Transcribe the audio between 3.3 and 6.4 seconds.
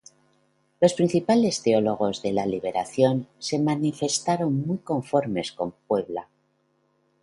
se manifestaron muy conformes con Puebla.